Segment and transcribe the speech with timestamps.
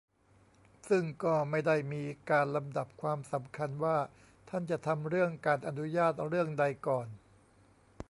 [0.89, 3.97] ซึ่งก็ไม่ได้มีการลำดับความสำคัญ ว่า
[4.49, 7.07] ท่านจะทำเรื่องการอนุญาตเรื่องใดก่อน